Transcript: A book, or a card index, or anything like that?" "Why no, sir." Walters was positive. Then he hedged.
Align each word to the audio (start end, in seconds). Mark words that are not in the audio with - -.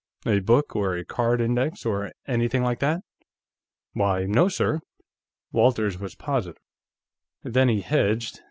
A 0.25 0.39
book, 0.39 0.75
or 0.75 0.95
a 0.97 1.05
card 1.05 1.39
index, 1.41 1.85
or 1.85 2.11
anything 2.25 2.63
like 2.63 2.79
that?" 2.79 3.03
"Why 3.93 4.23
no, 4.25 4.47
sir." 4.47 4.79
Walters 5.51 5.99
was 5.99 6.15
positive. 6.15 6.57
Then 7.43 7.69
he 7.69 7.81
hedged. 7.81 8.39